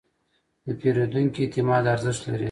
د 0.65 0.67
پیرودونکي 0.79 1.39
اعتماد 1.43 1.83
ارزښت 1.93 2.21
لري. 2.25 2.39